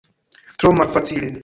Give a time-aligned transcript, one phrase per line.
[0.55, 1.31] Tro malfacile.